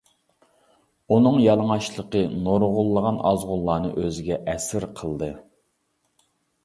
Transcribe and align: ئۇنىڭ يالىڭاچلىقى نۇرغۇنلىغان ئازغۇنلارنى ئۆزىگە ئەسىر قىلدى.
ئۇنىڭ 1.15 1.35
يالىڭاچلىقى 1.43 2.23
نۇرغۇنلىغان 2.47 3.21
ئازغۇنلارنى 3.33 3.93
ئۆزىگە 4.05 4.43
ئەسىر 4.55 4.89
قىلدى. 5.03 5.31